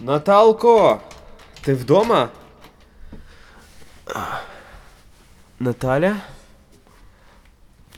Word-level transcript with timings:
Наталко! 0.00 1.00
Ти 1.60 1.74
вдома? 1.74 2.28
Наталя? 5.58 6.16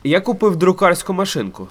Я 0.04 0.20
купив 0.20 0.56
друкарську 0.56 1.12
машинку. 1.12 1.68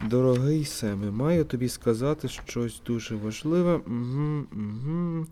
Дорогий 0.00 0.64
Семе, 0.64 1.10
маю 1.10 1.44
тобі 1.44 1.68
сказати 1.68 2.28
щось 2.28 2.80
дуже 2.86 3.16
важливе. 3.16 3.74
Угу, 3.74 4.44
угу. 4.52 5.26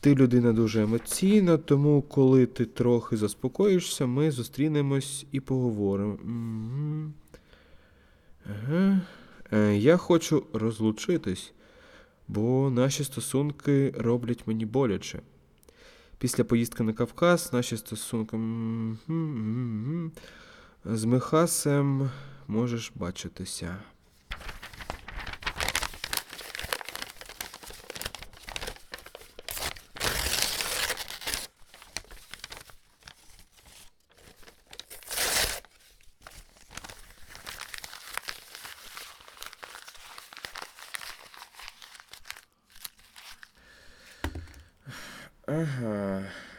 Ти 0.00 0.14
людина 0.14 0.52
дуже 0.52 0.82
емоційна, 0.82 1.56
тому 1.58 2.02
коли 2.02 2.46
ти 2.46 2.64
трохи 2.64 3.16
заспокоїшся, 3.16 4.06
ми 4.06 4.30
зустрінемось 4.30 5.26
і 5.32 5.40
поговоримо. 5.40 6.12
Угу. 6.12 7.12
Ага. 8.44 9.00
Е, 9.52 9.76
я 9.76 9.96
хочу 9.96 10.46
розлучитись, 10.52 11.52
бо 12.28 12.70
наші 12.70 13.04
стосунки 13.04 13.94
роблять 13.98 14.46
мені 14.46 14.66
боляче. 14.66 15.20
Після 16.18 16.44
поїздки 16.44 16.82
на 16.82 16.92
Кавказ 16.92 17.52
наші 17.52 17.76
стосунки. 17.76 18.36
З 20.84 21.04
Михасем 21.04 22.10
можеш 22.48 22.92
бачитися. 22.94 23.76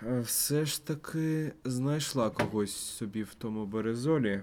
Все 0.02 0.66
ж 0.66 0.86
таки 0.86 1.54
знайшла 1.66 2.30
когось 2.30 2.76
собі 2.76 3.24
в 3.24 3.34
тому 3.34 3.66
березолі. 3.66 4.42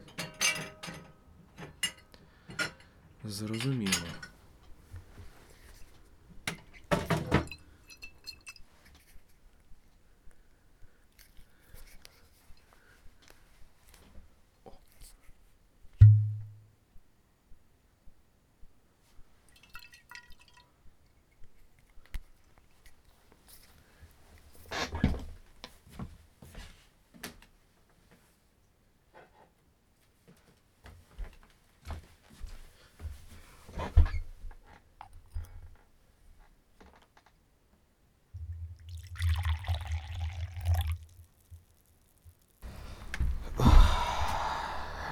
Зрозуміло. 3.24 3.92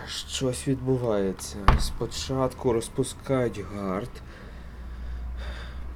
Щось 0.09 0.69
відбувається. 0.69 1.57
Спочатку 1.81 2.73
розпускають 2.73 3.61
гард, 3.75 4.11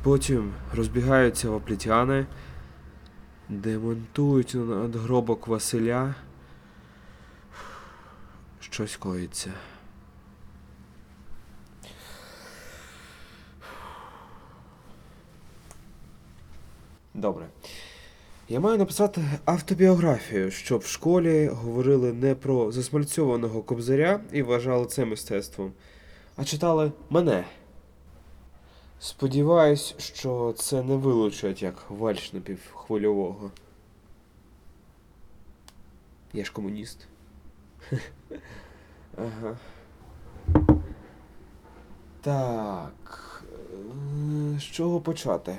потім 0.02 0.52
розбігаються 0.74 1.50
ваплітяни, 1.50 2.26
демонтують 3.48 4.54
надгробок 4.54 5.46
Василя. 5.46 6.14
Щось 8.60 8.96
коїться. 8.96 9.52
Добре. 17.14 17.46
Я 18.50 18.60
маю 18.60 18.78
написати 18.78 19.24
автобіографію, 19.44 20.50
щоб 20.50 20.80
в 20.80 20.86
школі 20.86 21.46
говорили 21.48 22.12
не 22.12 22.34
про 22.34 22.72
засмальцьованого 22.72 23.62
кобзаря 23.62 24.20
і 24.32 24.42
вважали 24.42 24.86
це 24.86 25.04
мистецтвом, 25.04 25.72
а 26.36 26.44
читали 26.44 26.92
мене. 27.10 27.44
Сподіваюсь, 28.98 29.94
що 29.98 30.54
це 30.58 30.82
не 30.82 30.96
вилучать 30.96 31.62
як 31.62 31.90
вальш 31.90 32.32
напівхвильового. 32.32 33.50
Я 36.32 36.44
ж 36.44 36.52
комуніст. 36.52 37.06
Ага. 39.16 39.56
Так. 42.20 43.44
е, 44.54 44.58
З 44.58 44.62
чого 44.62 45.00
почати? 45.00 45.58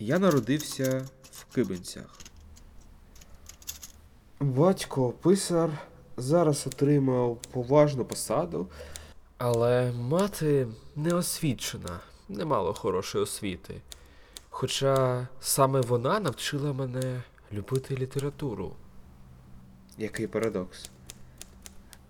Я 0.00 0.18
народився 0.18 1.06
в 1.32 1.54
Кибинцях. 1.54 2.18
Батько 4.40 5.10
писар 5.10 5.70
зараз 6.16 6.66
отримав 6.66 7.38
поважну 7.52 8.04
посаду. 8.04 8.66
Але 9.38 9.92
мати 9.92 10.66
неосвічена, 10.96 12.00
не 12.28 12.44
мало 12.44 12.74
хорошої 12.74 13.24
освіти. 13.24 13.74
Хоча 14.50 15.26
саме 15.40 15.80
вона 15.80 16.20
навчила 16.20 16.72
мене 16.72 17.22
любити 17.52 17.96
літературу. 17.96 18.72
Який 19.98 20.26
парадокс. 20.26 20.90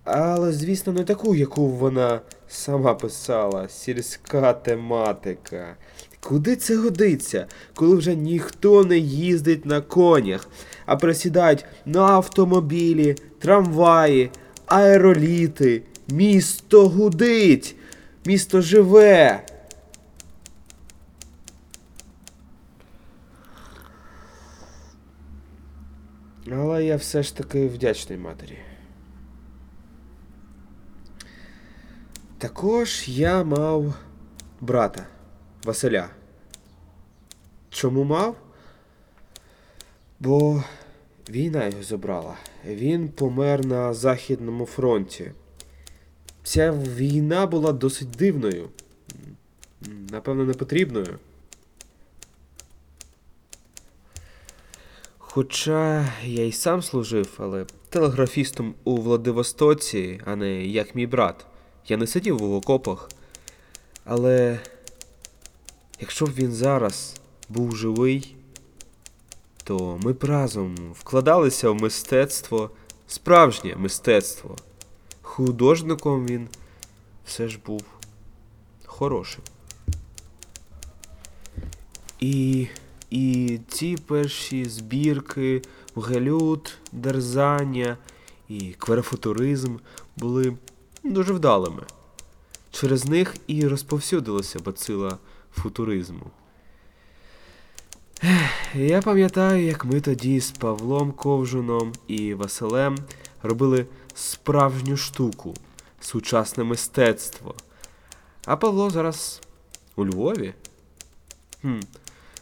Але, 0.04 0.52
звісно, 0.52 0.92
не 0.92 1.04
таку, 1.04 1.34
яку 1.34 1.68
вона 1.68 2.20
сама 2.48 2.94
писала, 2.94 3.68
сільська 3.68 4.52
тематика. 4.52 5.76
Куди 6.20 6.56
це 6.56 6.76
годиться, 6.76 7.46
коли 7.74 7.96
вже 7.96 8.14
ніхто 8.14 8.84
не 8.84 8.98
їздить 8.98 9.66
на 9.66 9.80
конях, 9.80 10.48
а 10.86 10.96
присідають 10.96 11.64
на 11.86 12.02
автомобілі, 12.02 13.16
трамваї, 13.38 14.30
аероліти. 14.66 15.82
Місто 16.08 16.88
гудить, 16.88 17.76
місто 18.26 18.60
живе. 18.60 19.44
Але 26.52 26.84
я 26.84 26.96
все 26.96 27.22
ж 27.22 27.36
таки 27.36 27.68
вдячний 27.68 28.18
матері. 28.18 28.58
Також 32.38 33.08
я 33.08 33.44
мав 33.44 33.94
брата 34.60 35.06
Василя. 35.68 36.10
Чому 37.70 38.04
мав? 38.04 38.36
Бо 40.20 40.64
війна 41.30 41.66
його 41.66 41.82
забрала. 41.82 42.34
Він 42.66 43.08
помер 43.08 43.66
на 43.66 43.94
Західному 43.94 44.66
фронті. 44.66 45.32
Ця 46.42 46.72
війна 46.72 47.46
була 47.46 47.72
досить 47.72 48.10
дивною. 48.10 48.68
Напевно, 50.10 50.44
непотрібною. 50.44 51.18
Хоча 55.18 56.12
я 56.24 56.44
й 56.44 56.52
сам 56.52 56.82
служив, 56.82 57.34
але 57.38 57.66
телеграфістом 57.88 58.74
у 58.84 58.96
Владивостоці, 58.96 60.20
а 60.24 60.36
не 60.36 60.66
як 60.66 60.94
мій 60.94 61.06
брат. 61.06 61.46
Я 61.88 61.96
не 61.96 62.06
сидів 62.06 62.38
в 62.38 62.54
окопах. 62.54 63.08
Але 64.04 64.58
якщо 66.00 66.26
б 66.26 66.34
він 66.34 66.52
зараз 66.52 67.14
був 67.48 67.76
живий, 67.76 68.36
то 69.64 69.98
ми 70.02 70.12
б 70.12 70.24
разом 70.24 70.76
вкладалися 70.92 71.70
в 71.70 71.74
мистецтво, 71.74 72.70
справжнє 73.06 73.76
мистецтво. 73.76 74.56
Художником 75.22 76.26
він 76.26 76.48
все 77.26 77.48
ж 77.48 77.58
був 77.66 77.82
хорошим. 78.84 79.42
І, 82.20 82.66
і 83.10 83.58
ці 83.68 83.96
перші 83.96 84.64
збірки, 84.64 85.62
гелют, 85.96 86.74
дерзання 86.92 87.96
і 88.48 88.60
кверафутуризм 88.78 89.76
були 90.16 90.56
дуже 91.04 91.32
вдалими. 91.32 91.82
Через 92.70 93.04
них 93.04 93.34
і 93.46 93.68
розповсюдилася 93.68 94.58
бацила 94.58 95.18
футуризму. 95.52 96.30
Я 98.74 99.02
пам'ятаю, 99.02 99.64
як 99.64 99.84
ми 99.84 100.00
тоді 100.00 100.40
з 100.40 100.50
Павлом 100.50 101.12
Ковжуном 101.12 101.92
і 102.06 102.34
Василем 102.34 102.98
робили 103.42 103.86
справжню 104.14 104.96
штуку, 104.96 105.54
сучасне 106.00 106.64
мистецтво. 106.64 107.54
А 108.44 108.56
Павло 108.56 108.90
зараз 108.90 109.40
у 109.96 110.06
Львові? 110.06 110.54
Хм. 111.62 111.80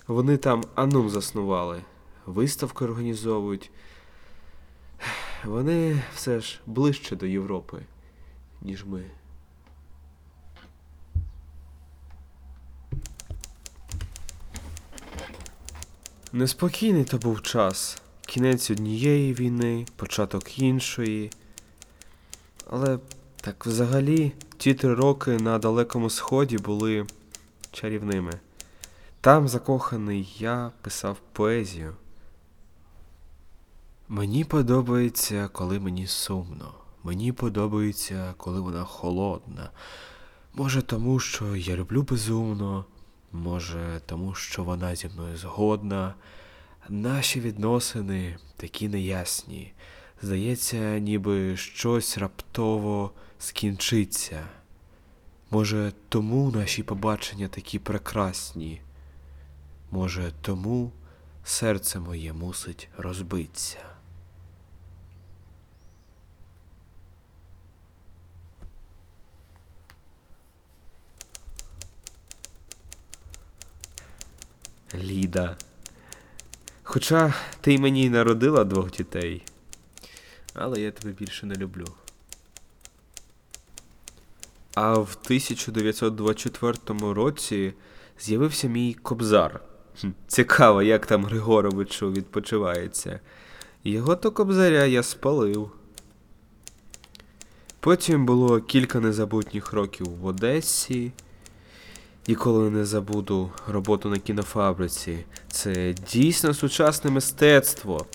Вони 0.06 0.36
там 0.36 0.64
Анум 0.74 1.10
заснували, 1.10 1.82
виставки 2.26 2.84
організовують. 2.84 3.70
Вони 5.44 6.02
все 6.14 6.40
ж 6.40 6.60
ближче 6.66 7.16
до 7.16 7.26
Європи, 7.26 7.78
ніж 8.62 8.84
ми. 8.84 9.04
Неспокійний 16.36 17.04
то 17.04 17.18
був 17.18 17.42
час. 17.42 18.02
Кінець 18.26 18.70
однієї 18.70 19.34
війни, 19.34 19.86
початок 19.96 20.58
іншої. 20.58 21.30
Але 22.70 22.98
так 23.36 23.66
взагалі 23.66 24.32
ті 24.56 24.74
три 24.74 24.94
роки 24.94 25.30
на 25.30 25.58
Далекому 25.58 26.10
Сході 26.10 26.58
були 26.58 27.06
чарівними. 27.72 28.32
Там 29.20 29.48
закоханий 29.48 30.36
я 30.38 30.70
писав 30.80 31.16
поезію. 31.32 31.96
Мені 34.08 34.44
подобається, 34.44 35.48
коли 35.52 35.80
мені 35.80 36.06
сумно. 36.06 36.74
Мені 37.04 37.32
подобається, 37.32 38.34
коли 38.36 38.60
вона 38.60 38.84
холодна. 38.84 39.70
Може, 40.54 40.82
тому 40.82 41.18
що 41.20 41.56
я 41.56 41.76
люблю 41.76 42.02
безумно, 42.02 42.84
може, 43.32 44.00
тому 44.06 44.34
що 44.34 44.64
вона 44.64 44.94
зі 44.94 45.08
мною 45.08 45.36
згодна. 45.36 46.14
Наші 46.88 47.40
відносини 47.40 48.38
такі 48.56 48.88
неясні. 48.88 49.72
Здається, 50.22 50.98
ніби 50.98 51.56
щось 51.56 52.18
раптово 52.18 53.10
скінчиться. 53.38 54.46
Може, 55.50 55.92
тому 56.08 56.50
наші 56.50 56.82
побачення 56.82 57.48
такі 57.48 57.78
прекрасні. 57.78 58.80
Може, 59.90 60.32
тому 60.40 60.92
серце 61.44 62.00
моє 62.00 62.32
мусить 62.32 62.88
розбитися. 62.98 63.95
Ліда. 74.94 75.56
Хоча 76.82 77.34
ти 77.60 77.74
й 77.74 77.78
мені 77.78 78.02
й 78.02 78.10
народила 78.10 78.64
двох 78.64 78.90
дітей, 78.90 79.42
але 80.54 80.80
я 80.80 80.90
тебе 80.90 81.12
більше 81.12 81.46
не 81.46 81.54
люблю. 81.54 81.86
А 84.74 84.92
в 84.92 85.16
1924 85.24 87.12
році 87.12 87.74
з'явився 88.20 88.68
мій 88.68 88.94
кобзар. 88.94 89.60
Цікаво, 90.26 90.82
як 90.82 91.06
там 91.06 91.24
Григоровичу 91.24 92.12
відпочивається. 92.12 93.20
Його 93.84 94.16
то 94.16 94.30
кобзаря 94.30 94.84
я 94.84 95.02
спалив. 95.02 95.70
Потім 97.80 98.26
було 98.26 98.60
кілька 98.60 99.00
незабутніх 99.00 99.72
років 99.72 100.06
в 100.06 100.26
Одесі. 100.26 101.12
Ніколи 102.28 102.70
не 102.70 102.84
забуду 102.84 103.50
роботу 103.68 104.10
на 104.10 104.18
кінофабриці. 104.18 105.24
Це 105.48 105.94
дійсно 106.12 106.54
сучасне 106.54 107.10
мистецтво. 107.10 108.06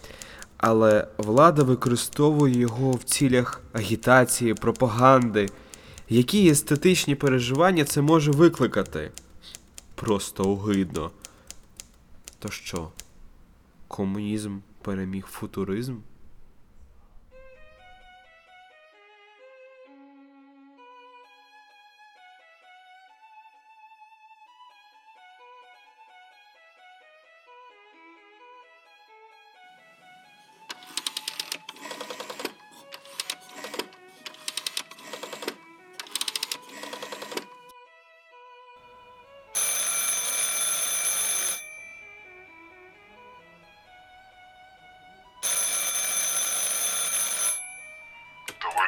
Але 0.57 1.07
влада 1.17 1.63
використовує 1.63 2.59
його 2.59 2.91
в 2.91 3.03
цілях 3.03 3.61
агітації, 3.73 4.53
пропаганди. 4.53 5.49
Які 6.09 6.49
естетичні 6.49 7.15
переживання 7.15 7.85
це 7.85 8.01
може 8.01 8.31
викликати? 8.31 9.11
Просто 9.95 10.51
огидно. 10.51 11.11
То 12.39 12.49
що? 12.49 12.89
Комунізм 13.87 14.57
переміг 14.81 15.25
футуризм? 15.25 15.95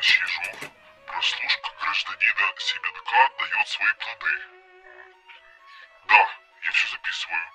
Ежов, 0.03 0.69
прослушка 1.07 1.71
гражданина 1.79 2.53
Семенка 2.57 3.31
дает 3.39 3.67
свои 3.69 3.93
плоды. 3.93 4.41
Да, 6.07 6.29
я 6.65 6.71
все 6.73 6.87
записываю. 6.89 7.45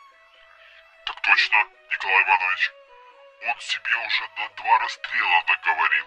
Так 1.04 1.20
точно, 1.20 1.58
Николай 1.90 2.22
Иванович. 2.22 2.72
Он 3.48 3.60
себе 3.60 3.96
уже 4.06 4.28
на 4.38 4.48
два 4.48 4.78
расстрела 4.78 5.44
наговорил. 5.46 6.06